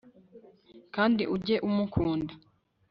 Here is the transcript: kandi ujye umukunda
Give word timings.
kandi 0.95 1.23
ujye 1.35 1.55
umukunda 1.67 2.33